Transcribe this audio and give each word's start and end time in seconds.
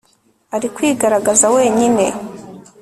Ari 0.55 0.67
kwigaragaza 0.75 1.45
wenyine 1.55 2.05